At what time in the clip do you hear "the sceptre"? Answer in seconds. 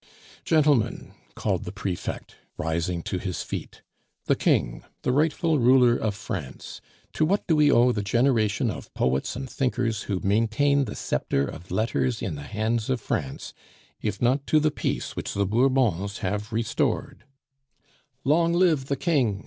10.85-11.45